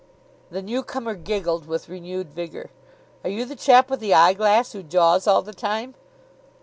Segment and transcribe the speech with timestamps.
[0.49, 2.71] The new comer giggled with renewed vigour.
[3.23, 5.93] "Are you the chap with the eyeglass who jaws all the time?"